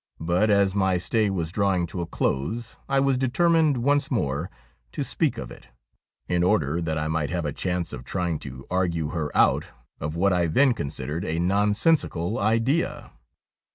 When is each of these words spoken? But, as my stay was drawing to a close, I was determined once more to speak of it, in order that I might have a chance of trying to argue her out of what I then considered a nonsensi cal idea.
But, 0.19 0.49
as 0.49 0.73
my 0.73 0.97
stay 0.97 1.29
was 1.29 1.51
drawing 1.51 1.85
to 1.85 2.01
a 2.01 2.07
close, 2.07 2.75
I 2.89 2.99
was 2.99 3.19
determined 3.19 3.77
once 3.77 4.09
more 4.09 4.49
to 4.93 5.03
speak 5.03 5.37
of 5.37 5.51
it, 5.51 5.67
in 6.27 6.41
order 6.41 6.81
that 6.81 6.97
I 6.97 7.07
might 7.07 7.29
have 7.29 7.45
a 7.45 7.53
chance 7.53 7.93
of 7.93 8.03
trying 8.03 8.39
to 8.39 8.65
argue 8.71 9.09
her 9.09 9.29
out 9.37 9.65
of 9.99 10.15
what 10.15 10.33
I 10.33 10.47
then 10.47 10.73
considered 10.73 11.23
a 11.23 11.37
nonsensi 11.39 12.09
cal 12.09 12.39
idea. 12.39 13.11